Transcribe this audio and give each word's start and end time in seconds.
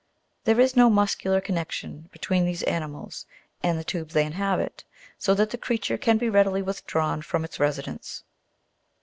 There 0.45 0.59
is 0.59 0.75
no 0.75 0.89
muscular 0.89 1.39
con 1.41 1.57
nection 1.57 2.11
between 2.11 2.43
these 2.43 2.63
animals 2.63 3.27
and 3.61 3.77
the 3.77 3.83
tubes 3.83 4.15
they 4.15 4.25
inhabit, 4.25 4.83
so 5.19 5.35
that 5.35 5.51
the 5.51 5.59
creature 5.59 5.99
can 5.99 6.17
be 6.17 6.27
readily 6.27 6.63
withdrawn 6.63 7.21
from 7.21 7.45
its 7.45 7.59
residence. 7.59 8.23